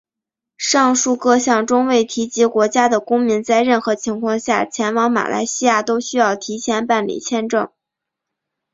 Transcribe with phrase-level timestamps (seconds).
[0.57, 7.69] 上述各项中未提及国家的公民在任何情况下前往马来西亚都需要提前办理签证。